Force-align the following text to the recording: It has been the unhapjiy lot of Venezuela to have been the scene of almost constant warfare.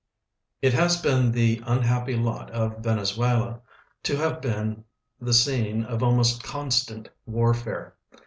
It 0.63 0.73
has 0.73 0.99
been 0.99 1.31
the 1.31 1.57
unhapjiy 1.57 2.19
lot 2.19 2.49
of 2.49 2.79
Venezuela 2.79 3.61
to 4.01 4.15
have 4.15 4.41
been 4.41 4.83
the 5.19 5.31
scene 5.31 5.83
of 5.83 6.01
almost 6.01 6.41
constant 6.41 7.07
warfare. 7.27 7.93